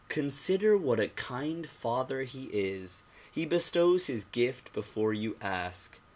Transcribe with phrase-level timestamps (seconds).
[0.09, 3.03] Con sider, what a kind father he is.
[3.31, 5.99] He bestows his gift before you ask.